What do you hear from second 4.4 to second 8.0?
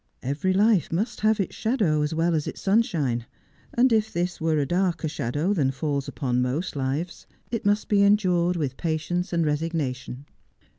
were a darker shadow than falls upon most lives, it must